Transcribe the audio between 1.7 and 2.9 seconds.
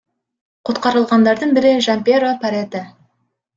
Жампьеро Парете.